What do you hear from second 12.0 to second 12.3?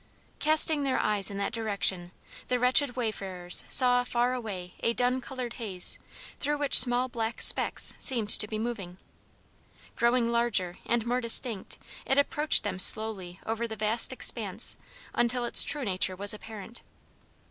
it